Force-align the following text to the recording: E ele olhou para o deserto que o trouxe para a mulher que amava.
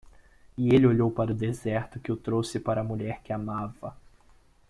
E 0.57 0.67
ele 0.73 0.87
olhou 0.87 1.11
para 1.11 1.31
o 1.31 1.35
deserto 1.35 1.99
que 1.99 2.11
o 2.11 2.17
trouxe 2.17 2.59
para 2.59 2.81
a 2.81 2.83
mulher 2.83 3.21
que 3.21 3.31
amava. 3.31 3.95